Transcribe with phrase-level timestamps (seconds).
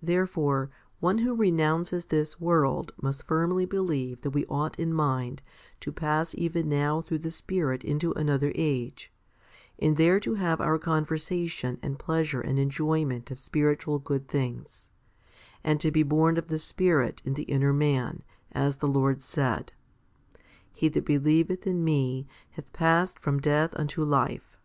[0.00, 5.42] 2 Therefore, one who renounces this world must firmly believe that we ought in mind
[5.78, 9.12] to pass even now through the Spirit into another age,
[9.78, 14.88] and there to have our conversation and pleasure and enjoyment of spiritual good things,
[15.62, 18.22] and to be born of the Spirit in the inner man,
[18.52, 19.74] as the Lord said,
[20.72, 24.56] He that believeth in Me, hath passed from death unto life.